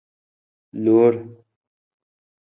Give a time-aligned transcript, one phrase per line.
[0.83, 1.19] Lore.